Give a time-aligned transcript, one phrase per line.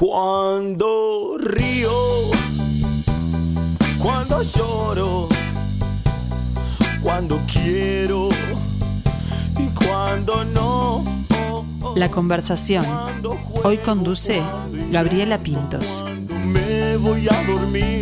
[0.00, 1.92] Cuando río,
[3.98, 5.28] cuando lloro,
[7.02, 8.30] cuando quiero
[9.58, 11.04] y cuando no.
[11.96, 12.86] La conversación.
[13.62, 14.42] Hoy conduce
[14.90, 16.00] Gabriela Pintos.
[16.00, 17.99] Cuando me voy a dormir,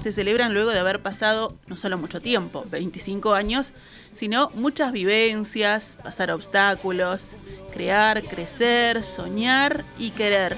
[0.00, 3.72] se celebran luego de haber pasado no solo mucho tiempo, 25 años,
[4.14, 7.30] sino muchas vivencias, pasar obstáculos,
[7.72, 10.56] crear, crecer, soñar y querer.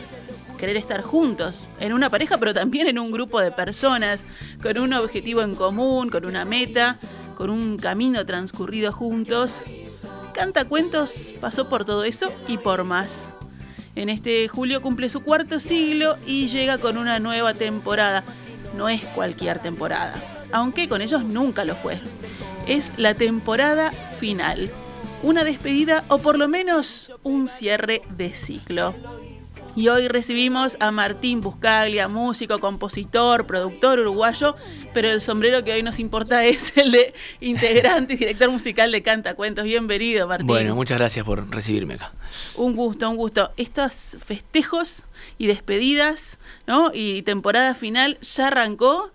[0.58, 4.24] Querer estar juntos, en una pareja, pero también en un grupo de personas,
[4.62, 6.96] con un objetivo en común, con una meta,
[7.34, 9.62] con un camino transcurrido juntos.
[10.34, 13.32] Canta Cuentos pasó por todo eso y por más.
[13.96, 18.22] En este julio cumple su cuarto siglo y llega con una nueva temporada.
[18.74, 20.14] No es cualquier temporada,
[20.52, 22.00] aunque con ellos nunca lo fue.
[22.66, 24.70] Es la temporada final.
[25.22, 28.94] Una despedida o por lo menos un cierre de ciclo.
[29.76, 34.56] Y hoy recibimos a Martín Buscaglia, músico, compositor, productor uruguayo,
[34.92, 39.02] pero el sombrero que hoy nos importa es el de integrante y director musical de
[39.02, 39.64] Canta Cuentos.
[39.64, 40.48] Bienvenido, Martín.
[40.48, 42.12] Bueno, muchas gracias por recibirme acá.
[42.56, 43.52] Un gusto, un gusto.
[43.56, 45.04] Estos festejos
[45.38, 46.90] y despedidas, ¿no?
[46.92, 49.12] Y temporada final ya arrancó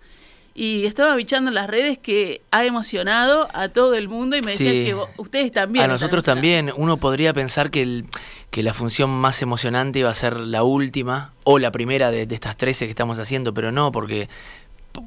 [0.58, 4.52] y estaba bichando en las redes que ha emocionado a todo el mundo y me
[4.52, 4.84] decían Sí.
[4.86, 5.84] que ustedes también.
[5.84, 6.72] A nosotros también.
[6.74, 8.06] Uno podría pensar que, el-
[8.50, 12.34] que la función más emocionante iba a ser la última o la primera de, de
[12.34, 14.30] estas 13 que estamos haciendo, pero no, porque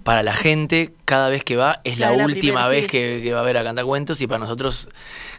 [0.03, 2.81] para la gente cada vez que va es La la, de la última primera, vez
[2.83, 2.89] sí.
[2.91, 4.87] que, que va a ver a Cantacuentos y para nosotros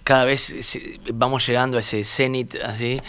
[0.02, 0.56] cada vez
[1.14, 3.00] vamos llegando a ese cenit así.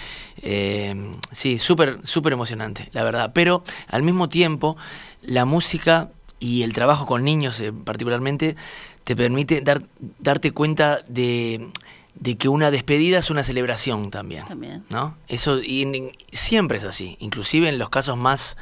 [0.44, 3.32] Eh, sí, súper súper emocionante, la verdad.
[3.34, 4.78] Pero al mismo tiempo,
[5.24, 6.10] la música
[6.42, 8.58] y el trabajo con niños eh, particularmente
[9.06, 9.84] te permite dar,
[10.20, 11.70] darte cuenta de,
[12.16, 14.46] de que una despedida es una celebración también.
[14.46, 14.84] También.
[14.90, 15.16] ¿no?
[15.30, 18.58] Eso y siempre es así, inclusive en los casos más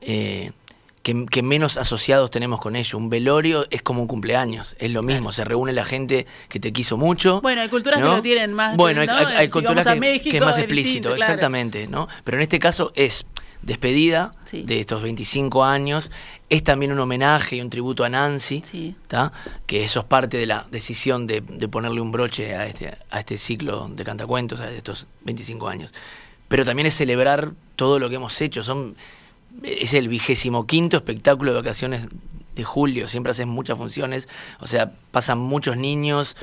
[0.00, 0.52] eh,
[1.02, 2.98] que, que menos asociados tenemos con ello.
[2.98, 6.72] Un velorio es como un cumpleaños, es lo mismo, se reúne la gente que te
[6.72, 7.40] quiso mucho.
[7.40, 9.16] Bueno, hay culturas que lo tienen más, Bueno, hay, ¿no?
[9.16, 11.32] hay- hay Si culturas que, México, que es más explícito, distinto, claro.
[11.32, 12.08] exactamente, ¿no?
[12.24, 13.24] Pero en este caso es
[13.62, 14.62] despedida Sí.
[14.62, 16.10] de estos 25 años,
[16.48, 18.62] es también un homenaje y un tributo a Nancy,
[19.66, 23.20] que eso es parte de la decisión de, de ponerle un broche a este, a
[23.20, 25.92] este ciclo de cantacuentos, a estos 25 años.
[26.48, 28.62] Pero también es celebrar todo lo que hemos hecho.
[28.62, 28.96] Son,
[29.62, 32.06] es el vigésimo quinto espectáculo de vacaciones
[32.58, 34.28] de julio, siempre haces muchas funciones,
[34.60, 36.36] o sea, pasan muchos niños.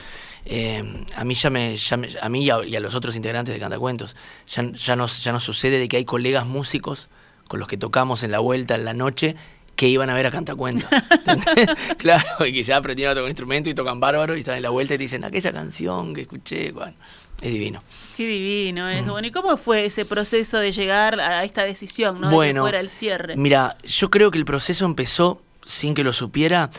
[0.48, 0.84] eh,
[1.16, 3.54] a mí ya me, ya me- a mí y a, y a los otros integrantes
[3.54, 4.16] de Cantacuentos,
[4.48, 7.10] ya, ya, nos, ya nos sucede de que hay colegas músicos
[7.48, 9.36] con los que tocamos en la vuelta en la noche
[9.76, 10.88] que iban a ver a Cantacuentos.
[11.98, 14.64] claro, y que ya aprendieron a tocar un instrumento y tocan bárbaro y están en
[14.64, 16.94] la vuelta y te dicen aquella canción que escuché, bueno,
[17.42, 17.84] es divino.
[18.16, 18.90] Qué divino Mm.
[18.92, 19.12] eso.
[19.12, 22.28] Bueno, ¿y cómo fue ese proceso de llegar a esta decisión, ¿no?
[22.28, 23.36] de que Bueno, fuera el cierre.
[23.36, 26.70] Mira, yo creo que el proceso empezó sin que lo supiera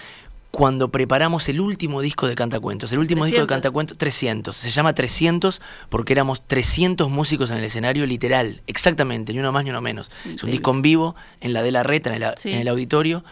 [0.51, 2.91] cuando preparamos el último disco de Cantacuentos.
[2.91, 3.55] El último disco de 300.
[3.57, 4.57] Cantacuentos, 300.
[4.57, 5.61] Se llama 300
[5.91, 10.11] porque éramos 300 músicos en el escenario, literal, exactamente, ni uno más ni uno menos.
[10.35, 12.51] Es un disco en vivo, en la de la reta, en el, Sí.
[12.53, 13.23] en el auditorio,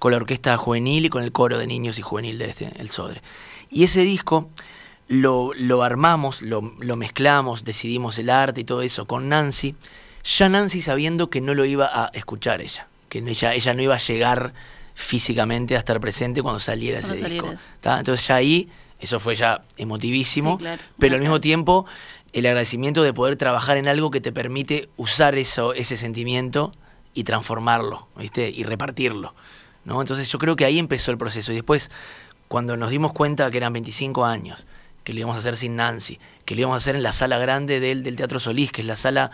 [0.00, 2.90] con la orquesta juvenil y con el coro de niños y juvenil de este, el
[2.90, 3.22] Sodre.
[3.70, 4.50] Y ese disco
[5.06, 9.76] lo, lo armamos, lo, lo mezclamos, decidimos el arte y todo eso con Nancy.
[10.24, 13.94] Ya Nancy sabiendo que no lo iba a escuchar ella, que ella, ella no iba
[13.94, 14.52] a llegar
[14.94, 17.54] físicamente a estar presente cuando saliera ese disco.
[17.84, 18.68] Entonces ya ahí,
[19.00, 20.82] eso fue ya emotivísimo, Sí, claro.
[20.98, 21.22] pero al Claro.
[21.22, 21.86] mismo tiempo
[22.32, 26.72] el agradecimiento de poder trabajar en algo que te permite usar eso, ese sentimiento
[27.14, 28.48] y transformarlo, ¿viste?
[28.48, 29.34] Y repartirlo.
[29.84, 30.00] ¿no?
[30.00, 31.52] Entonces yo creo que ahí empezó el proceso.
[31.52, 31.90] Y después,
[32.48, 34.66] cuando nos dimos cuenta que eran 25 años,
[35.04, 37.36] que lo íbamos a hacer sin Nancy, que lo íbamos a hacer en la sala
[37.38, 39.32] grande del, del Teatro Solís, que es la sala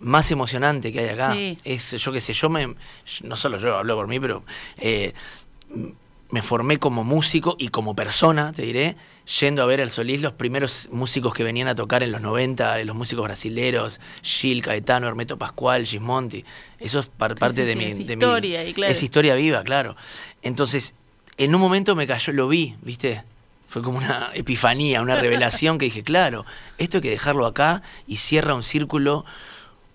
[0.00, 1.32] más emocionante que hay acá.
[1.34, 1.56] Sí.
[1.64, 2.74] Es, yo qué sé, yo me,
[3.22, 4.42] no solo yo hablo por mí, pero
[4.78, 5.12] eh,
[6.30, 8.96] me formé como músico y como persona, te diré,
[9.40, 12.78] yendo a ver al Solís los primeros músicos que venían a tocar en los 90,
[12.84, 16.44] los músicos brasileros, Gil, Caetano, Hermeto Pascual, Gismonti.
[16.80, 17.84] Eso es par- parte sí, de mi...
[17.86, 18.90] es de mi- historia, y claro.
[18.92, 19.96] Es historia viva, claro.
[20.42, 20.94] Entonces,
[21.38, 23.22] en un momento me cayó, lo vi, ¿viste?
[23.68, 26.44] Fue como una epifanía, una revelación que dije, claro,
[26.78, 29.24] esto hay que dejarlo acá y cierra un círculo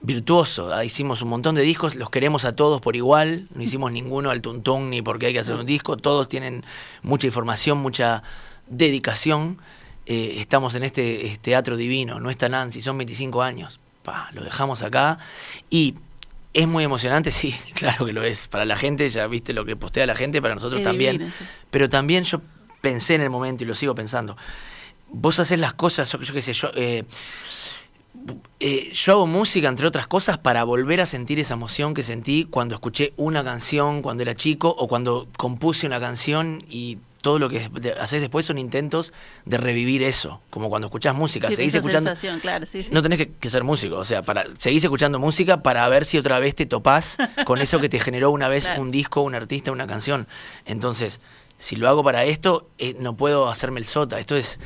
[0.01, 0.73] virtuoso.
[0.73, 4.31] Ah, hicimos un montón de discos, los queremos a todos por igual, no hicimos ninguno
[4.31, 6.63] al tuntún ni porque hay que hacer un disco, todos tienen
[7.03, 8.23] mucha información, mucha
[8.67, 9.59] dedicación.
[10.07, 13.79] Eh, estamos en este, teatro divino, no está Nancy, son 25 años.
[14.33, 15.19] lo dejamos acá
[15.69, 15.95] y
[16.53, 18.47] es muy emocionante, sí, claro que lo es.
[18.47, 21.31] Para la gente, ya viste lo que postea la gente, para nosotros también.
[21.69, 22.41] Pero también yo
[22.81, 24.35] pensé en el momento y lo sigo pensando.
[25.13, 27.03] Vos haces las cosas, yo, qué sé, yo, eh,
[28.59, 32.45] eh, yo hago música, entre otras cosas, para volver a sentir esa emoción que sentí
[32.45, 37.49] cuando escuché una canción cuando era chico o cuando compuse una canción y todo lo
[37.49, 37.69] que
[37.99, 39.13] haces después son intentos
[39.45, 42.11] de revivir eso, como cuando escuchás música, seguís escuchando.
[42.91, 46.39] No tenés que, ser músico, o sea, para seguís escuchando música para ver si otra
[46.39, 49.87] vez te topás con eso que te generó una vez un disco, un artista, una
[49.87, 50.27] canción.
[50.65, 51.21] Entonces,
[51.57, 54.19] si lo hago para esto, eh, no puedo hacerme el sota.
[54.19, 54.59] Esto es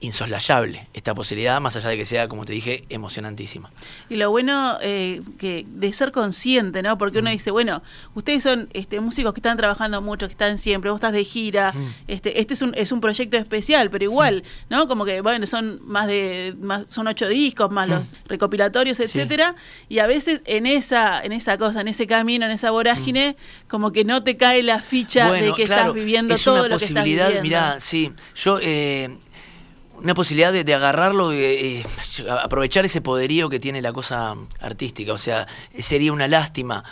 [0.00, 3.70] insoslayable esta posibilidad, más allá de que sea, como te dije, emocionantísima.
[4.10, 6.98] Y lo bueno eh, que de ser consciente, ¿no?
[6.98, 7.82] Porque uno dice, bueno,
[8.14, 11.72] ustedes son este, músicos que están trabajando mucho, que están siempre, vos estás de gira,
[12.08, 14.86] este, este es un, es un proyecto especial, pero igual, ¿no?
[14.86, 19.56] Como que, bueno, son más de, más, son ocho discos, más los recopilatorios, etcétera,
[19.88, 23.36] y a veces en esa, en esa cosa, en ese camino, en esa vorágine,
[23.68, 27.04] como que no te cae la ficha de que estás viviendo todo lo que estás
[27.04, 27.42] viviendo.
[27.42, 29.16] Mirá, sí, yo eh,
[30.02, 31.84] una posibilidad de, agarrarlo, y
[32.28, 35.12] aprovechar ese poderío que tiene la cosa artística.
[35.12, 35.46] O sea,
[35.78, 36.84] sería una lástima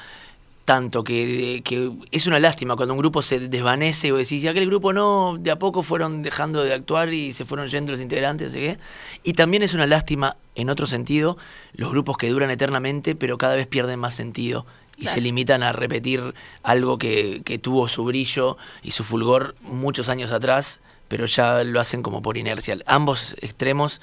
[0.65, 1.63] tanto que,
[2.11, 5.51] es una lástima cuando un grupo se desvanece y vos decís, aquel grupo no, de
[5.51, 8.79] a poco fueron dejando de actuar y se fueron yendo los integrantes, qué.
[9.23, 11.37] Y también es una lástima, en otro sentido,
[11.75, 14.65] los grupos que duran eternamente, pero cada vez pierden más sentido
[14.97, 20.09] y se limitan a repetir algo que, que tuvo su brillo y su fulgor muchos
[20.09, 22.79] años atrás pero ya lo hacen como por inercia.
[22.87, 24.01] Ambos extremos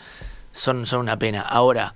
[0.52, 1.42] son, son una pena.
[1.42, 1.96] Ahora,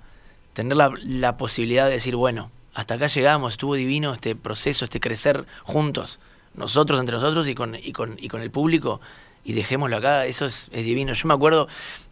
[0.52, 5.44] tener la, posibilidad de decir, bueno, hasta acá llegamos, estuvo divino este proceso, este crecer
[5.64, 6.20] juntos,
[6.54, 9.00] nosotros entre nosotros y con, y con, y con el público,
[9.44, 11.12] y dejémoslo acá, eso es, divino.
[11.12, 11.68] Yo me acuerdo,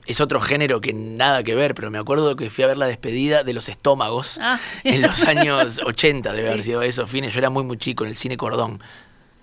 [0.06, 2.86] es otro género que nada que ver, pero me acuerdo que fui a ver la
[2.86, 4.60] despedida de los estómagos ah.
[4.84, 8.10] en los años 80, debe haber sido eso, fines, yo era muy muy chico en
[8.10, 8.80] el cine Cordón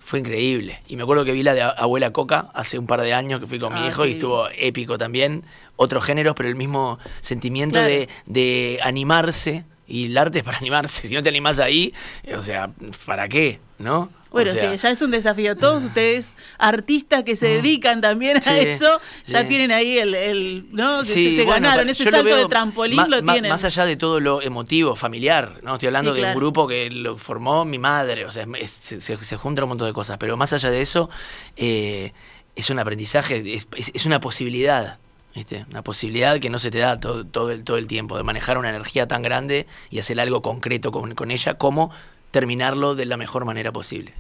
[0.01, 0.81] fue increíble.
[0.88, 3.48] Y me acuerdo que vi la de Abuela Coca hace un par de años que
[3.48, 5.44] fui con mi ah, hijo y estuvo épico también.
[5.75, 9.63] Otros géneros, pero el mismo sentimiento de, de, animarse.
[9.88, 11.07] Y el arte es para animarse.
[11.07, 11.94] Si no te animás ahí,
[12.36, 12.71] o sea,
[13.06, 13.59] ¿para qué?
[13.77, 14.09] ¿No?
[14.31, 15.57] Bueno, sí, ya es un desafío.
[15.57, 17.61] Todos ustedes, artistas que se mm.
[17.61, 20.99] dedican también a eso, ya tienen ahí el, ¿no?
[20.99, 23.49] Que se, ganaron ese salto de trampolín, lo tienen.
[23.49, 25.73] Más allá de todo lo emotivo, familiar, ¿no?
[25.73, 29.63] Estoy hablando de un grupo que lo formó mi madre, o sea, se, se, junta
[29.63, 31.09] un montón de cosas, pero más allá de eso,
[31.57, 32.13] eh,
[32.55, 34.97] es un aprendizaje, es, una posibilidad.
[35.33, 35.65] ¿Viste?
[35.69, 38.57] Una posibilidad que no se te da todo, todo, el, todo el tiempo, de manejar
[38.57, 41.89] una energía tan grande y hacer algo concreto con, con ella, como
[42.31, 44.13] terminarlo de la mejor manera posible.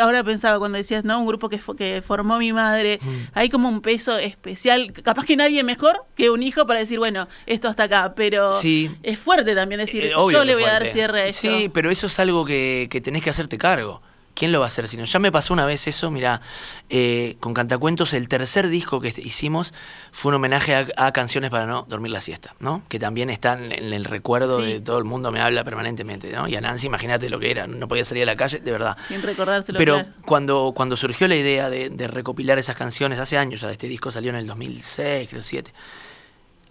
[0.00, 1.20] Ahora pensaba cuando decías, ¿no?
[1.20, 3.16] Un grupo que, que formó mi madre, mm.
[3.34, 7.28] hay como un peso especial, capaz que nadie mejor que un hijo para decir, bueno,
[7.46, 11.22] esto hasta acá, pero es fuerte también decir, eh, yo le voy a dar cierre
[11.22, 11.40] a esto.
[11.42, 14.00] Sí, pero eso es algo que, que tenés que hacerte cargo.
[14.34, 14.88] ¿Quién lo va a hacer?
[14.88, 16.40] Si no, ya me pasó una vez eso, mira,
[16.88, 19.74] eh, con Cantacuentos, el tercer disco que hicimos
[20.10, 22.82] fue un homenaje a, canciones para no dormir la siesta, ¿no?
[22.88, 26.48] Que también están en el recuerdo de todo el mundo, me habla permanentemente, ¿no?
[26.48, 28.96] Y a Nancy, imagínate lo que era, no podía salir a la calle, de verdad.
[29.08, 29.78] Sin recordárselo.
[29.78, 33.86] Pero cuando, cuando surgió la idea de, de, recopilar esas canciones, hace años ya, este
[33.86, 35.72] disco salió en el 2006, creo, 7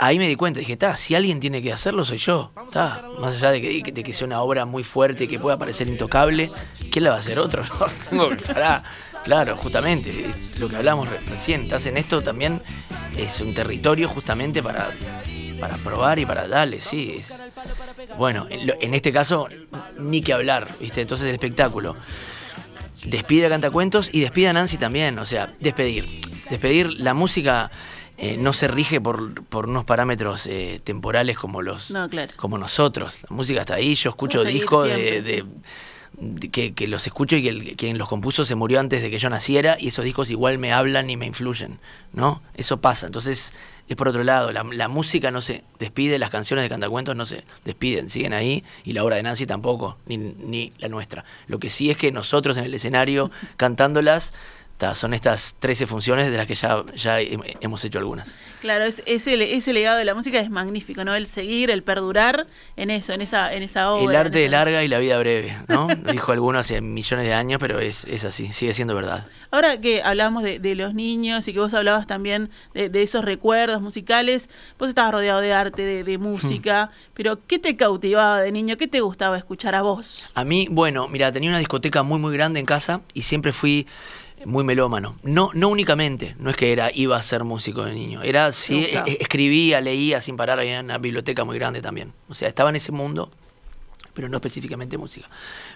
[0.01, 2.51] ahí me di cuenta, dije, está, si alguien tiene que hacerlo soy yo.
[2.65, 5.87] Está, más allá de que, de que sea una obra muy fuerte, que pueda parecer
[5.87, 6.51] intocable,
[6.91, 7.63] ¿quién la va a hacer otro?
[8.09, 8.83] Tengo que estar,
[9.23, 10.25] claro, justamente,
[10.57, 12.61] lo que hablamos recién, estás en esto también,
[13.15, 14.89] es un territorio justamente para,
[15.59, 17.21] para probar y para darle, sí.
[18.17, 19.49] bueno, en, este caso,
[19.99, 21.01] ni que hablar, ¿viste?
[21.01, 21.95] Entonces el espectáculo.
[23.05, 26.07] Despide a Cantacuentos y despide a Nancy también, o sea, despedir.
[26.51, 27.71] Despedir la música
[28.23, 31.91] eh, no se rige por, por unos parámetros eh, temporales como los
[32.35, 33.25] como nosotros.
[33.27, 35.43] La música está ahí, yo escucho discos de,
[36.51, 39.75] que, los escucho y que quien los compuso se murió antes de que yo naciera
[39.79, 41.79] y esos discos igual me hablan y me influyen,
[42.13, 42.43] ¿no?
[42.53, 43.07] Eso pasa.
[43.07, 43.55] Entonces,
[43.87, 47.25] es por otro lado, la, la música no se despide, las canciones de cantacuentos no
[47.25, 51.25] se despiden, siguen ahí y la obra de Nancy tampoco, ni, ni la nuestra.
[51.47, 54.35] Lo que sí es que nosotros en el escenario cantándolas
[54.81, 58.37] ta, son estas 13 funciones de las que ya, ya hem- hemos hecho algunas.
[58.61, 61.15] Claro, es- ese, le- ese legado de la música es magnífico, ¿no?
[61.15, 64.11] El seguir, el perdurar en eso, en esa, en esa obra.
[64.11, 65.87] El arte esa- larga y la vida breve, ¿no?
[66.11, 69.25] Dijo alguno hace millones de años, pero es, es así, sigue siendo verdad.
[69.51, 73.23] Ahora que hablábamos de, de los niños y que vos hablabas también de, de esos
[73.23, 78.51] recuerdos musicales, vos estabas rodeado de arte, de, de música, pero ¿qué te cautivaba de
[78.51, 78.77] niño?
[78.77, 80.27] ¿Qué te gustaba escuchar a vos?
[80.33, 83.85] A mí, bueno, mira, tenía una discoteca muy muy grande en casa y siempre fui
[84.45, 85.17] muy melómano.
[85.23, 88.85] No, no únicamente, no es que era iba a ser músico de niño, era sí,
[88.85, 92.13] e- escribía, leía sin parar, había una biblioteca muy grande también.
[92.29, 93.29] O sea, estaba en ese mundo,
[94.13, 95.29] pero no específicamente música.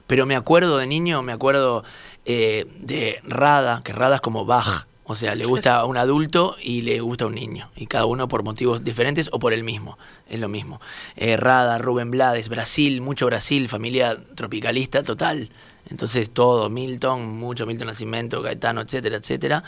[0.07, 1.83] Pero me acuerdo de niño, me acuerdo
[2.25, 4.87] eh, de Rada, que Rada es como Bach.
[5.07, 7.69] O sea, le gusta a un adulto y le gusta a un niño.
[7.75, 9.99] Y cada uno por motivos diferentes o por el mismo.
[10.27, 10.81] Es lo mismo.
[11.15, 15.51] Eh, Rada, Rubén Blades, Brasil, mucho Brasil, familia tropicalista total.
[15.89, 19.63] Entonces todo, Milton, mucho Milton Nascimento, Gaetano, etcétera, etcétera.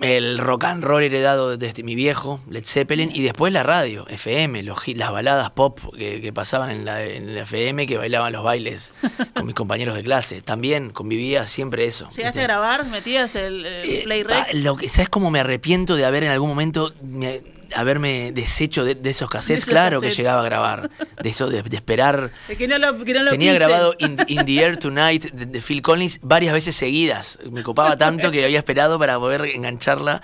[0.00, 4.62] El rock and roll heredado desde mi viejo, Led Zeppelin, y después la radio, FM,
[4.62, 8.42] los, las baladas pop que, que pasaban en la, en la FM, que bailaban los
[8.42, 8.94] bailes
[9.34, 10.40] con mis compañeros de clase.
[10.40, 12.04] También convivía siempre eso.
[12.08, 12.40] ¿Llegaste ¿viste?
[12.40, 12.86] a grabar?
[12.86, 14.54] ¿Metías el, el Eh, play rec?
[14.54, 17.42] lo que, ¿Sabes cómo me arrepiento de haber en algún momento me-
[17.74, 19.64] haberme deshecho de, de esos cassettes?
[19.64, 20.16] esos claro cassettes.
[20.16, 20.90] que llegaba a grabar.
[21.22, 22.30] De eso, de, de esperar.
[22.48, 23.68] De que no lo, que no lo Tenía pisen.
[23.68, 27.38] grabado In, In the Air Tonight de, de Phil Collins varias veces seguidas.
[27.50, 30.22] Me copaba tanto que había esperado para poder engancharla.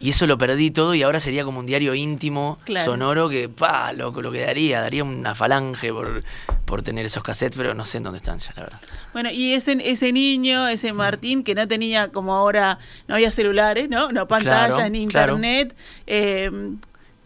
[0.00, 2.84] Y eso lo perdí todo y ahora sería como un diario íntimo, Claro.
[2.92, 6.22] sonoro, que pa, lo, lo que daría, daría una falange por,
[6.66, 8.80] por tener esos cassettes, pero no sé en dónde están ya, la verdad.
[9.12, 13.88] Bueno, y ese, ese niño, ese Martín, que no tenía como ahora, no había celulares,
[13.88, 14.10] ¿no?
[14.12, 15.32] No pantallas Claro, ni claro.
[15.36, 15.74] internet.
[16.06, 16.50] eh,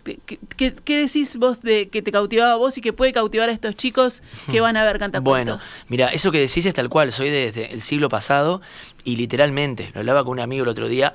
[0.04, 3.48] ¿qué, qué, qué decís vos de que te cautivaba a vos y que puede cautivar
[3.48, 5.56] a estos chicos que van a ver cantacuentos?
[5.58, 8.60] Bueno, mira, eso que decís es tal cual, soy desde el siglo pasado
[9.04, 11.12] y literalmente, lo hablaba con un amigo el otro día,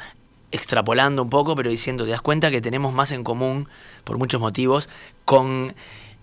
[0.54, 3.68] extrapolando un poco, pero diciendo, te das cuenta que tenemos más en común,
[4.06, 4.88] por muchos motivos,
[5.26, 5.74] con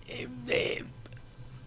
[0.07, 0.83] eh, eh,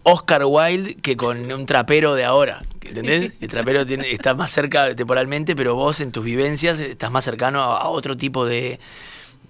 [0.03, 2.61] Oscar Wilde que con un trapero de ahora.
[2.81, 3.31] ¿Entendés?
[3.41, 7.61] El trapero tiene, está más cerca temporalmente, pero vos en tus vivencias estás más cercano
[7.63, 8.79] a, a otro tipo de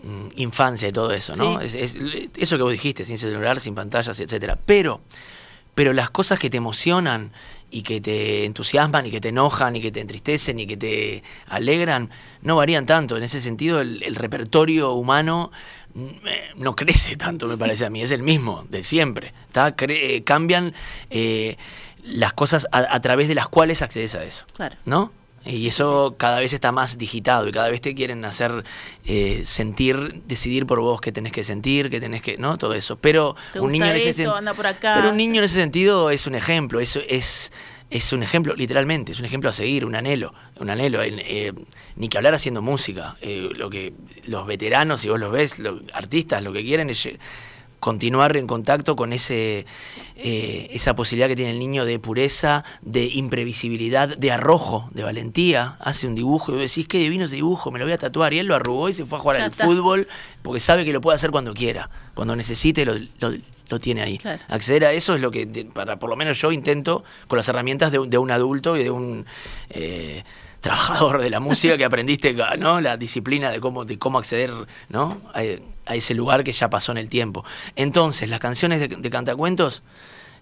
[0.04, 1.60] mm, infancia y todo eso, ¿no?
[1.62, 1.78] Sí.
[1.78, 4.58] Es, es- eso que vos dijiste, sin celular, sin pantallas, etcétera.
[4.66, 5.02] Pero,
[5.74, 7.32] pero las cosas que te emocionan
[7.76, 11.24] y que te entusiasman y que te enojan y que te entristecen y que te
[11.48, 12.10] alegran
[12.42, 13.18] no varían tanto.
[13.18, 15.52] En ese sentido, el, el repertorio humano
[15.94, 18.02] mm, eh, no crece tanto, me parece a mí.
[18.02, 19.34] Es el mismo, de siempre.
[19.90, 20.74] eh, cambian
[21.10, 21.58] eh,
[22.06, 24.46] las cosas a, a través de las cuales accedes a eso.
[24.56, 24.78] Claro.
[24.86, 25.12] ¿No?
[25.46, 28.64] Y eso cada vez está más digitado y cada vez te quieren hacer
[29.06, 32.58] eh, sentir, decidir por vos qué tenés que sentir, qué tenés que, ¿no?
[32.58, 32.96] Todo eso.
[32.96, 34.36] Pero ¿Te un niño en ese esto?
[34.36, 34.96] Anda por acá.
[34.96, 37.54] Pero un niño en ese sentido es un ejemplo, es, es,
[37.92, 41.02] es un ejemplo, literalmente, es un ejemplo a seguir, un anhelo, un anhelo.
[41.04, 41.54] eh,
[41.96, 43.16] ni que hablar haciendo música.
[43.22, 43.94] eh, lo que
[44.26, 47.08] los veteranos, si vos los ves, los artistas, lo que quieren es
[47.80, 49.66] continuar en contacto con ese
[50.16, 55.76] eh, esa posibilidad que tiene el niño de pureza, de imprevisibilidad, de arrojo, de valentía.
[55.80, 58.34] Hace un dibujo y vos decís, qué divino ese dibujo, me lo voy a tatuar.
[58.34, 59.66] Y él lo arrugó y se fue a jugar Ya al está.
[59.66, 60.08] fútbol
[60.42, 61.90] porque sabe que lo puede hacer cuando quiera.
[62.14, 63.34] Cuando necesite, lo, lo-
[63.70, 64.18] lo tiene ahí.
[64.20, 64.42] Claro.
[64.48, 67.50] Acceder a eso es lo que, de- para por lo menos yo intento con las
[67.50, 69.26] herramientas de, un- de un adulto y de un
[69.72, 70.24] eh,
[70.62, 72.80] trabajador de la música que aprendiste, ¿no?
[72.82, 74.52] La disciplina de cómo, de cómo acceder,
[74.90, 75.22] ¿no?
[75.34, 75.42] A,
[75.86, 77.44] a ese lugar que ya pasó en el tiempo.
[77.76, 79.84] Entonces, las canciones de, de cantacuentos,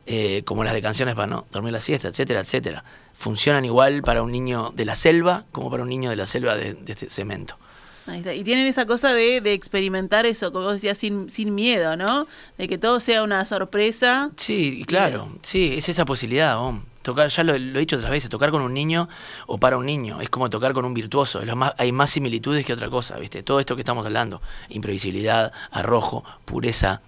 [0.06, 2.84] eh, como las de canciones para no dormir la siesta, etcétera, etcétera,
[3.14, 6.56] funcionan igual para un niño de la selva como para un niño de la selva
[6.56, 7.58] de, de este cemento.
[8.06, 8.34] Ahí está.
[8.34, 12.28] Y tienen esa cosa de, de experimentar eso, como vos decías, sin, sin miedo, ¿no?
[12.58, 14.32] De que todo sea una sorpresa.
[14.36, 16.58] Sí, claro, sí, es esa posibilidad.
[17.04, 19.08] Tocar, ya lo, lo he dicho otras veces, tocar con un niño
[19.46, 22.10] o para un niño, es como tocar con un virtuoso, es lo más, hay más
[22.10, 23.44] similitudes que otra cosa, ¿viste?
[23.44, 27.02] Todo esto que estamos hablando, imprevisibilidad, arrojo, pureza,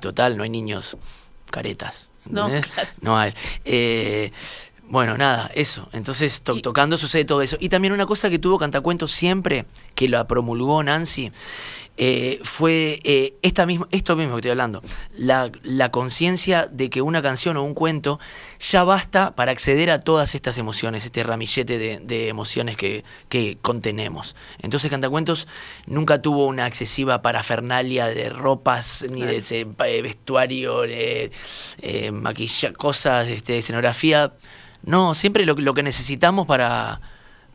[0.00, 0.96] total, no hay niños
[1.50, 2.48] caretas, No.
[3.00, 3.32] No hay.
[3.64, 4.30] Eh,
[4.90, 5.88] bueno, nada, eso.
[5.92, 7.56] Entonces, to- tocando sucede todo eso.
[7.60, 11.30] Y también una cosa que tuvo Cantacuentos siempre, que la promulgó Nancy,
[11.98, 14.82] eh, fue eh, esta misma, esto mismo que estoy hablando,
[15.16, 18.20] la, la conciencia de que una canción o un cuento
[18.60, 23.58] ya basta para acceder a todas estas emociones, este ramillete de, de emociones que, que
[23.60, 24.36] contenemos.
[24.62, 25.48] Entonces Cantacuentos
[25.86, 31.30] nunca tuvo una excesiva parafernalia de ropas, ni de ese, eh, vestuario, eh,
[31.78, 34.32] eh, maquilla, cosas, este, escenografía.
[34.82, 37.00] No, siempre lo, lo que necesitamos para,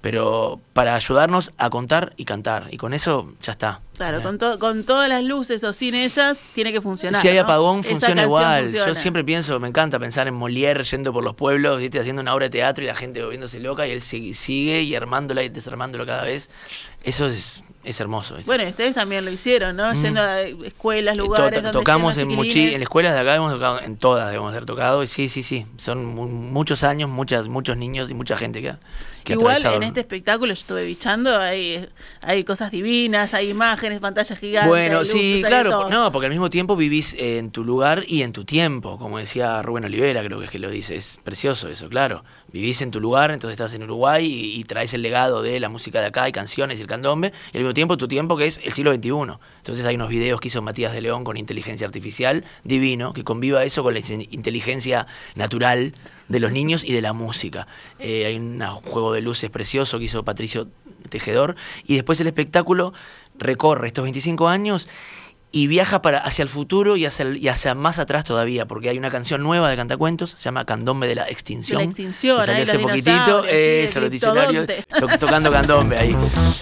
[0.02, 2.68] pero para ayudarnos a contar y cantar.
[2.72, 3.82] Y con eso ya está.
[3.98, 7.22] Claro, con, to- con todas las luces o sin ellas, tiene que funcionar.
[7.22, 7.42] Si hay ¿no?
[7.44, 8.64] apagón, funciona igual.
[8.64, 8.88] funciona.
[8.88, 12.00] Yo siempre pienso, me encanta pensar en Molière yendo por los pueblos, ¿viste?
[12.00, 14.96] haciendo una obra de teatro y la gente volviéndose loca y él sig- sigue y
[14.96, 16.50] armándola y desarmándola cada vez.
[17.04, 18.38] Eso es, es hermoso.
[18.38, 19.92] es- Bueno, ustedes también lo hicieron, ¿no?
[19.94, 20.02] Mm.
[20.02, 21.62] Yendo a escuelas, Eh, lugares.
[21.62, 22.76] to- tocamos en chiquilines.
[22.76, 25.66] en escuelas de acá hemos tocado, en todas debemos haber tocado, y sí, sí, sí,
[25.78, 28.80] son mu- muchos años, muchas, muchos niños y mucha gente que ha,
[29.26, 31.88] que Igual en este espectáculo yo estuve bichando, hay,
[32.22, 34.70] hay cosas divinas, hay imágenes, pantallas gigantes.
[34.70, 38.46] Bueno, sí, claro, no, porque al mismo tiempo vivís en tu lugar y en tu
[38.46, 42.24] tiempo, como decía Rubén Olivera, creo que es que lo dice, es precioso eso, claro.
[42.52, 45.70] Vivís en tu lugar, entonces estás en Uruguay y, y traes el legado de la
[45.70, 48.46] música de acá y canciones y el candombe, y al mismo tiempo tu tiempo que
[48.46, 49.10] es el siglo XXI.
[49.58, 53.64] Entonces hay unos videos que hizo Matías de León con inteligencia artificial, divino, que conviva
[53.64, 55.94] eso con la in- inteligencia natural
[56.28, 57.68] de los niños y de la música.
[58.00, 60.68] Eh, hay un juego de luces precioso que hizo Patricio
[61.10, 61.56] Tejedor,
[61.86, 62.94] y después el espectáculo
[63.38, 64.88] recorre estos 25 años
[65.56, 68.90] y viaja para hacia el futuro y hacia, el- y hacia más atrás todavía, porque
[68.90, 71.78] hay una canción nueva de Cantacuentos, se llama Candombe de la Extinción.
[71.78, 74.66] De la extinción, que salió hace poquitito, eso, los diccionarios,
[75.00, 76.16] to- tocando candombe ahí.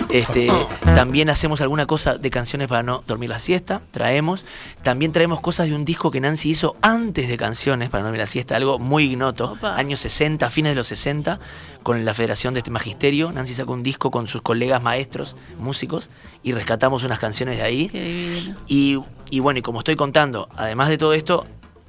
[0.10, 0.50] Este,
[0.93, 4.45] también hacemos alguna cosa de canciones para no dormir la siesta, traemos.
[4.83, 8.19] También traemos cosas de un disco que Nancy hizo antes de canciones para no dormir
[8.19, 9.77] la siesta, algo muy ignoto, Opa.
[9.77, 11.39] años 60, fines de los 60,
[11.83, 13.31] con la Federación de este Magisterio.
[13.31, 16.09] Nancy sacó un disco con sus colegas maestros, músicos,
[16.43, 17.89] y rescatamos unas canciones de ahí.
[17.89, 18.53] Qué.
[18.67, 21.45] Y, y bueno, y como estoy contando, además de todo esto,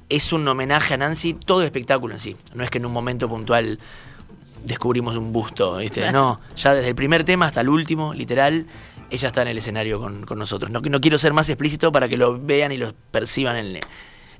[0.09, 2.35] es un homenaje a Nancy, todo el espectáculo en sí.
[2.53, 3.79] No es que en un momento puntual
[4.63, 6.11] descubrimos un busto, ¿viste?
[6.11, 8.65] No, ya desde el primer tema hasta el último, literal,
[9.09, 10.71] ella está en el escenario con, con nosotros.
[10.71, 13.79] No, no quiero ser más explícito para que lo vean y lo perciban en,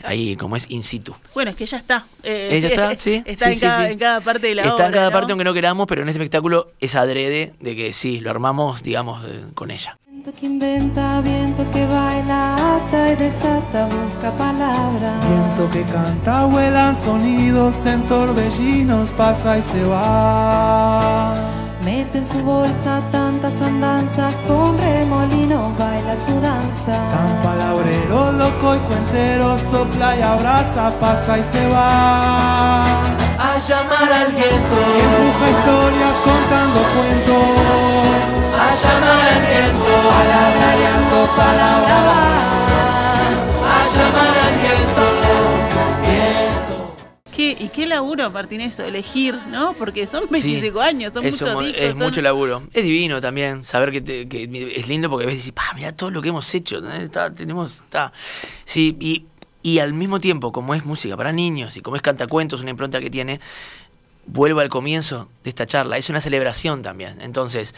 [0.03, 1.15] ahí, como es in situ.
[1.33, 2.05] Bueno, es que ella está.
[2.23, 3.23] eh, Ella está, sí.
[3.25, 3.91] Está sí, en, sí, cada, sí.
[3.93, 4.85] en cada parte de la Está obra.
[4.87, 5.11] en cada ¿no?
[5.11, 8.83] parte aunque no queramos, pero en este espectáculo es adrede de que sí, lo armamos,
[8.83, 9.97] digamos, eh, con ella.
[10.07, 15.25] Viento que inventa, viento que baila, ata y desata, busca palabras.
[15.27, 21.35] Viento que canta, vuelan sonidos en torbellinos, pasa y se va.
[21.83, 23.01] Mete en su bolsa
[23.43, 26.95] tantas andanzas, con remolinos baila su danza.
[27.11, 32.83] Tan palabrero, loco y cuentero, sopla y abraza, pasa y se va.
[32.83, 37.43] A llamar al viento, empuja historias contando cuentos.
[38.63, 42.21] a llamar al viento, Palabrareando, palabra va.
[43.73, 44.42] a llamar al.
[47.35, 48.83] ¿Qué- ¿Y qué laburo, Martín, eso?
[48.83, 49.73] Elegir, ¿no?
[49.73, 51.81] Porque son 25 Sí, años, son es muchos discos.
[51.81, 52.63] Es son- mucho laburo.
[52.73, 55.53] Es divino también saber que, te- que es lindo porque ves y decís,
[55.95, 56.81] todo lo que hemos hecho.
[57.35, 58.13] tenemos, está.
[58.65, 59.25] Sí, y,
[59.63, 62.99] y al mismo tiempo, como es música para niños y como es cantacuentos, una impronta
[62.99, 63.39] que tiene,
[64.25, 65.97] vuelvo al comienzo de esta charla.
[65.97, 67.19] Es una celebración también.
[67.21, 67.73] Entonces,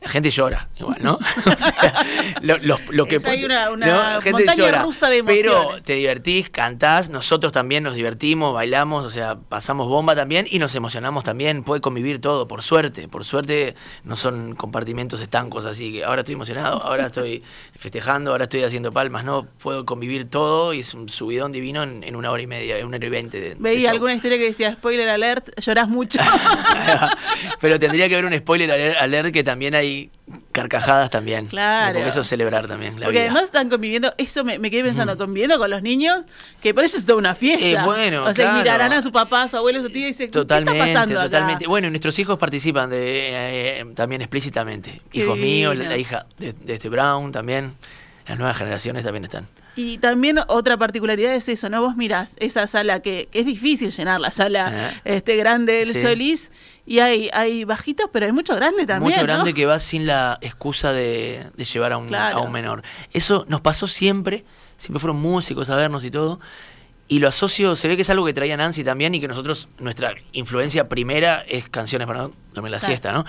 [0.00, 1.14] la gente llora, igual, ¿no?
[1.46, 2.04] o sea,
[2.40, 5.84] lo, lo- lo que Es ahí una- una La gente llora, rusa de Pero emociones.
[5.84, 10.74] te divertís, cantás, nosotros también nos divertimos, bailamos, o sea, pasamos bomba también y nos
[10.74, 16.04] emocionamos también, puede convivir todo, por suerte, por suerte no son compartimentos estancos, así que
[16.04, 17.42] ahora estoy emocionado, ahora estoy
[17.76, 22.04] festejando, ahora estoy haciendo palmas, no, puedo convivir todo y es un subidón divino en,
[22.04, 23.56] en una hora y media, en una hora y veinte.
[23.58, 26.18] Veía alguna historia que decía, spoiler alert, llorás mucho.
[27.60, 29.89] Pero tendría que haber un spoiler alert que también hay
[30.52, 31.46] carcajadas también.
[31.46, 31.94] Claro.
[31.94, 33.26] Porque eso es celebrar también la Porque vida.
[33.30, 36.22] además están conviviendo, eso me, me quedé pensando, conviviendo con los niños,
[36.62, 37.64] que por eso es toda una fiesta.
[37.66, 38.58] Eh, bueno, o sea, claro.
[38.58, 40.94] mirarán a su papá, a su abuelo, a su tío y dicen, Totalmente, ¿qué está
[41.00, 41.28] pasando acá?
[41.30, 41.66] totalmente.
[41.66, 45.00] Bueno, y nuestros hijos participan de, eh, también explícitamente.
[45.10, 47.74] Qué Hijos míos, la, la hija de, de este Brown también.
[48.26, 49.48] Las nuevas generaciones también están.
[49.74, 51.80] Y también otra particularidad es eso, ¿no?
[51.80, 56.02] Vos mirás esa sala que, que es difícil llenar la sala este grande del Sí.
[56.02, 56.52] Solís
[56.90, 59.10] y hay, hay bajitos, pero hay mucho grande también.
[59.12, 59.32] Mucho ¿no?
[59.32, 62.38] grande que va sin la excusa de, de llevar a un, Claro.
[62.38, 62.82] a un menor.
[63.12, 64.44] Eso nos pasó siempre.
[64.76, 66.40] Siempre fueron músicos a vernos y todo.
[67.06, 69.68] Y lo asocio, se ve que es algo que traía Nancy también y que nosotros,
[69.78, 72.86] nuestra influencia primera es canciones para dormir la Claro.
[72.86, 73.24] siesta, ¿no?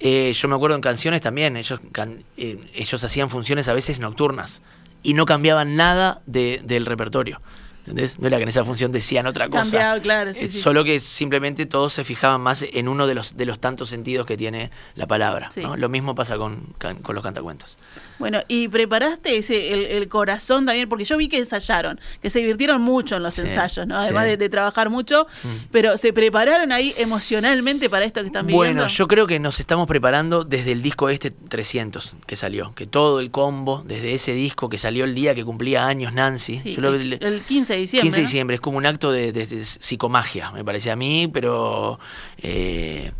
[0.00, 4.00] Eh, yo me acuerdo en canciones también, ellos, can- eh, ellos hacían funciones a veces
[4.00, 4.62] nocturnas
[5.02, 7.40] y no cambiaban nada de- del repertorio.
[7.82, 8.18] ¿Entendés?
[8.20, 9.62] No era que en esa función decían otra cosa.
[9.62, 10.60] Cambiaba, claro, sí, Eh, sí.
[10.60, 14.24] Solo que simplemente todos se fijaban más en uno de los, de los tantos sentidos
[14.24, 15.50] que tiene la palabra.
[15.52, 15.62] Sí.
[15.62, 15.76] ¿no?
[15.76, 17.76] Lo mismo pasa con, con los cantacuentos.
[18.20, 22.38] Bueno, y preparaste ese, el, el corazón también, porque yo vi que ensayaron, que se
[22.38, 23.96] divirtieron mucho en los ensayos, ¿no?
[23.98, 25.48] Además de, de trabajar mucho, Mm.
[25.72, 28.74] pero se prepararon ahí emocionalmente para esto que están viviendo.
[28.74, 32.86] Bueno, yo creo que nos estamos preparando desde el disco este 300 que salió, que
[32.86, 36.94] todo el combo, desde ese disco que salió el día que cumplía años Nancy, lo-
[36.94, 37.42] el, el
[37.72, 38.06] 15 de diciembre.
[38.08, 38.26] 15 de ¿no?
[38.28, 41.98] diciembre, es como un acto de, de- de psicomagia, me parece a mí, pero
[42.38, 43.12] eh,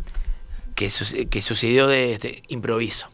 [0.75, 3.09] que, suce- que sucedió de este improviso.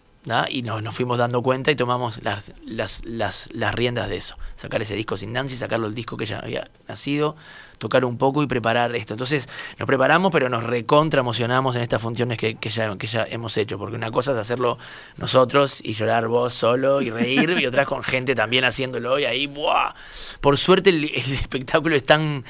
[0.50, 4.36] Y nos, nos fuimos dando cuenta y tomamos las, las, las, las riendas de eso.
[4.56, 7.36] Sacar ese disco sin Nancy, sacarlo el disco que ella había nacido,
[7.80, 9.14] tocar un poco y preparar esto.
[9.16, 13.24] Entonces nos preparamos, pero nos recontra emocionamos en estas funciones que, que, ya, que ya
[13.24, 14.78] hemos hecho, porque una cosa es hacerlo
[15.18, 19.48] nosotros y llorar vos solo y reír, y otra con gente también haciéndolo y ahí,
[19.48, 19.94] ¡buah!
[20.42, 22.44] Por suerte el, el espectáculo es tan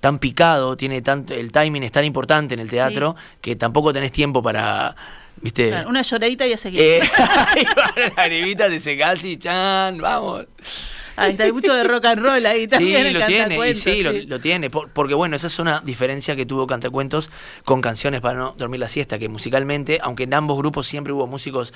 [0.00, 4.12] tan picado, tiene tanto, el timing es tan importante en el teatro que tampoco tenés
[4.12, 4.96] tiempo para,
[5.40, 5.68] viste.
[5.68, 6.80] Claro, una lloradita y a seguir.
[6.80, 7.00] Eh,
[7.48, 10.46] ahí va la lagrimita de Segasi, chan, vamos.
[11.16, 13.06] Ahí está, hay mucho de rock and roll ahí también.
[13.08, 14.70] Sí, lo tiene, y sí, Lo, lo tiene.
[14.70, 17.30] por- porque bueno, esa es una diferencia que tuvo Cantacuentos
[17.64, 21.26] con canciones para no dormir la siesta, que musicalmente, aunque en ambos grupos siempre hubo
[21.26, 21.74] músicos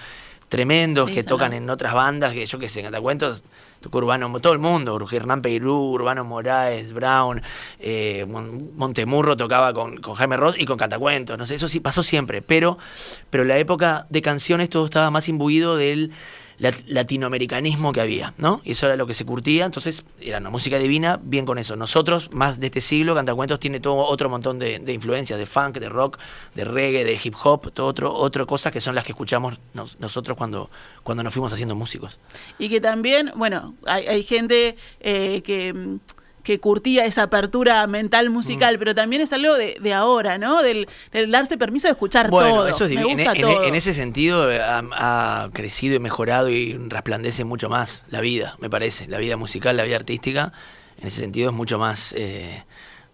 [0.48, 3.42] tremendos Sí, que tocan en otras bandas, que yo qué sé, Cantacuentos,
[3.84, 7.40] tocó Urbano, todo el mundo, Hernán Peirú, Urbano Moraes, Brown,
[7.78, 11.80] eh, Mon- Montemurro tocaba con, con Jaime Ross y con Cantacuentos, no sé, eso sí
[11.80, 12.78] pasó siempre, pero,
[13.30, 16.10] pero en la época de canciones todo estaba más imbuido del
[16.58, 18.60] lat- latinoamericanismo que había, ¿no?
[18.64, 21.76] Y eso era lo que se curtía, entonces era una música divina, bien con eso.
[21.76, 25.88] Nosotros, más de este siglo, Cantacuentos tiene todo otro montón de, influencias, de funk, de
[25.88, 26.18] rock,
[26.54, 29.98] de reggae, de hip hop, todo otro, otro cosas que son las que escuchamos nos-
[30.00, 30.70] nosotros cuando,
[31.02, 32.18] cuando nos fuimos haciendo músicos.
[32.58, 35.98] Y que también, bueno, hay, hay gente eh, que,
[36.44, 38.32] que curtía esa apertura mental Mm.
[38.32, 40.62] musical, pero también es algo de, de ahora, ¿no?
[40.62, 42.68] Del, del darse permiso de escuchar Bueno, todo.
[42.68, 43.10] eso es Me divino.
[43.10, 43.64] En, gusta en- todo.
[43.64, 48.56] en ese sentido eh, ha, ha crecido y mejorado y resplandece mucho más la vida,
[48.60, 49.08] me parece.
[49.08, 50.52] La vida musical, la vida artística,
[51.00, 52.62] en ese sentido es mucho más eh,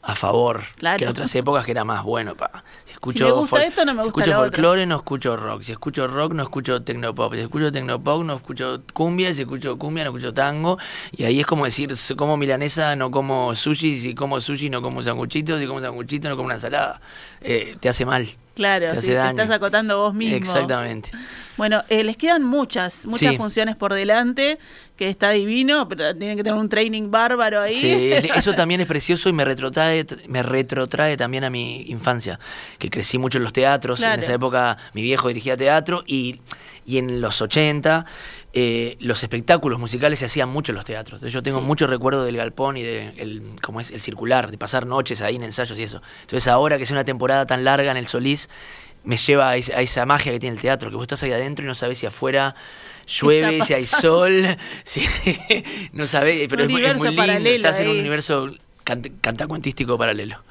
[0.02, 0.96] a favor Claro.
[0.98, 2.34] que en otras épocas que era más bueno.
[2.34, 2.62] Pa.
[2.84, 4.50] Si escucho, me gusta esto, no me si gusta escucho lo otro.
[4.52, 5.62] folclore, no escucho rock.
[5.62, 7.34] Si escucho rock, no escucho tecnopop.
[7.34, 9.32] Si escucho tecnopop, no escucho cumbia.
[9.34, 10.78] Si escucho cumbia, no escucho tango.
[11.12, 13.96] Y ahí es como decir, si como milanesa, no como sushi.
[14.00, 15.58] Si como sushi, no como sanguchito.
[15.58, 17.00] Si como sanguchito, no como una ensalada.
[17.42, 18.28] Eh, te hace mal.
[18.54, 19.30] Claro, te sí, hace te daño.
[19.42, 20.36] estás acotando vos mismo.
[20.36, 21.10] Exactamente.
[21.56, 23.36] Bueno, eh, les quedan muchas, muchas Sí.
[23.38, 24.58] funciones por delante,
[24.96, 27.76] que está divino, pero tienen que tener un training bárbaro ahí.
[27.76, 32.38] Sí, es- eso también es precioso y me retrotrae, me retrotrae también a mi infancia,
[32.78, 33.98] que crecí mucho en los teatros.
[34.00, 34.14] Claro.
[34.14, 36.40] En esa época mi viejo dirigía teatro y,
[36.84, 38.04] y en los 80
[38.52, 41.18] eh, los espectáculos musicales se hacían mucho en los teatros.
[41.20, 41.64] Entonces, yo tengo Sí.
[41.66, 43.90] mucho recuerdo del galpón y de el, ¿cómo es?
[43.92, 46.02] el circular, de pasar noches ahí en ensayos y eso.
[46.22, 48.48] Entonces ahora que es una temporada tan larga en el Solís,
[49.04, 51.68] me lleva a, esa magia que tiene el teatro, que vos estás ahí adentro y
[51.68, 52.54] no sabes si afuera
[53.06, 54.44] llueve, si hay sol,
[54.84, 55.02] si,
[55.92, 58.00] no sabés, pero es, muy- es universo muy lindo, estás en un ahí.
[58.90, 60.42] Universo cant- cantacuentístico paralelo.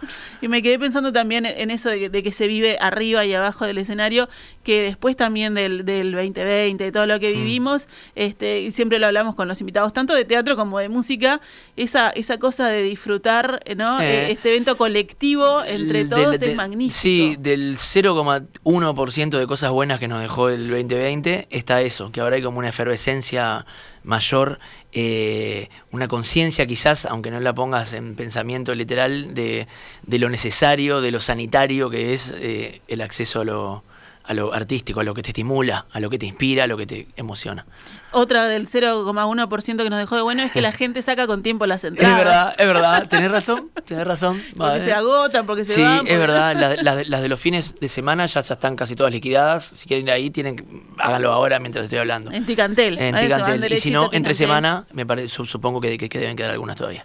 [0.41, 3.33] Y me quedé pensando también en eso de que, de que se vive arriba y
[3.33, 4.29] abajo del escenario,
[4.63, 9.07] que después también del, del 2020, de todo lo que vivimos, este, y siempre lo
[9.07, 11.41] hablamos con los invitados, tanto de teatro como de música,
[11.75, 13.99] esa, esa cosa de disfrutar, ¿no?
[13.99, 16.99] Eh, Eh, este evento colectivo entre Del- todos del- es magnífico.
[16.99, 22.35] Sí, del 0,1% de cosas buenas que nos dejó el 2020 está eso, que ahora
[22.37, 23.65] hay como una efervescencia
[24.09, 24.59] mayor,
[24.91, 29.67] eh, una conciencia quizás, aunque no la pongas en pensamiento literal, de,
[30.01, 33.83] de lo necesario, de lo sanitario que es eh, el acceso a lo,
[34.23, 36.75] a lo artístico, a lo que te estimula, a lo que te inspira, a lo
[36.75, 37.65] que te emociona.
[38.11, 41.65] Otra del 0,1% que nos dejó de bueno es que la gente saca con tiempo
[41.65, 42.11] las entradas.
[42.11, 44.41] Es verdad, es verdad, tenés razón, tenés razón.
[44.57, 45.93] Porque se agotan, porque se Sí, van.
[45.93, 46.55] es porque- verdad.
[46.59, 49.65] Las, las de- las de los fines de semana ya, ya están casi todas liquidadas.
[49.65, 50.65] Si quieren ir ahí, tienen que,
[50.97, 52.31] háganlo ahora mientras estoy hablando.
[52.31, 52.97] En Ticantel.
[52.99, 53.71] En Ticantel.
[53.73, 56.75] Y si no, entre semana, me parece, su- supongo que, que- que deben quedar algunas
[56.75, 57.03] todavía.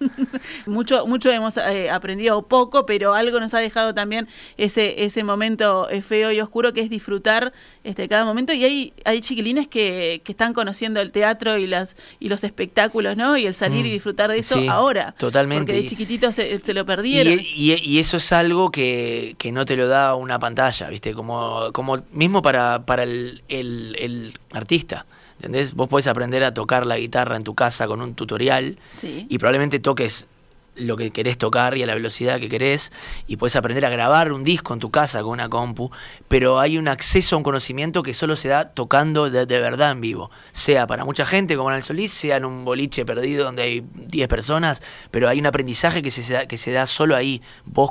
[0.66, 5.88] Mucho, mucho hemos eh, aprendido poco, pero algo nos ha dejado también ese, ese momento
[5.90, 7.52] eh, feo y oscuro que es disfrutar
[7.84, 8.52] este, cada momento.
[8.52, 13.16] Y hay, hay chiquilines que, que están conociendo el teatro y las y los espectáculos,
[13.16, 13.36] ¿no?
[13.36, 15.14] Y el salir Mm, y disfrutar de eso sí, ahora.
[15.18, 15.72] totalmente.
[15.72, 17.34] Porque de chiquititos se, se lo Y, perdieron.
[17.40, 21.14] y- y eso es algo que, que no te lo da una pantalla, ¿viste?
[21.14, 25.06] Como, como mismo para, para el, el- el artista.
[25.36, 25.74] ¿Entendés?
[25.74, 29.26] Vos podés aprender a tocar la guitarra en tu casa con un tutorial Sí.
[29.28, 30.26] y probablemente toques
[30.76, 32.92] lo que querés tocar y a la velocidad que querés
[33.26, 35.90] y puedes aprender a grabar un disco en tu casa con una compu,
[36.28, 39.92] pero hay un acceso a un conocimiento que solo se da tocando de, de verdad
[39.92, 43.44] en vivo, sea para mucha gente como en el Solís, sea en un boliche perdido
[43.44, 47.42] donde hay 10 personas, pero hay un aprendizaje que se, que se da solo ahí,
[47.64, 47.82] vos